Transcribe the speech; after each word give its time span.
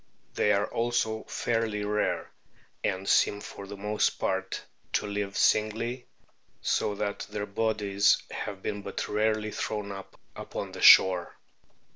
They 0.33 0.51
are 0.51 0.65
also 0.65 1.25
fairly 1.25 1.85
rare, 1.85 2.31
and 2.83 3.07
seem 3.07 3.39
for 3.39 3.67
the 3.67 3.77
most 3.77 4.09
part 4.17 4.63
to 4.93 5.05
live 5.05 5.37
singly, 5.37 6.07
so 6.59 6.95
that 6.95 7.27
their 7.29 7.45
bodies 7.45 8.17
have 8.31 8.63
been 8.63 8.81
but 8.81 9.07
rarely 9.07 9.51
thrown 9.51 9.91
up 9.91 10.19
upon 10.35 10.71
the 10.71 10.81
shore. 10.81 11.37